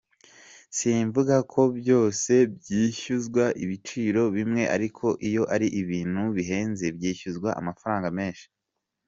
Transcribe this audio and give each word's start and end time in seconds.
Simvuga 0.77 1.35
ko 1.51 1.61
byose 1.79 2.31
byishyuzwa 2.57 3.43
ibiciro 3.63 4.21
bimwe 4.35 4.63
ariko 4.75 5.05
iyo 5.27 5.43
ari 5.55 5.67
ibintu 5.81 6.23
bihenze 6.35 6.85
byishyuzwa 6.97 7.49
amafaranga 7.59 8.07
menshi. 8.19 8.45